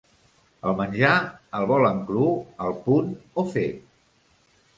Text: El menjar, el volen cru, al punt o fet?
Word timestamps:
El 0.69 0.77
menjar, 0.77 1.11
el 1.59 1.67
volen 1.73 1.99
cru, 2.07 2.25
al 2.67 2.75
punt 2.87 3.13
o 3.45 3.45
fet? 3.53 3.87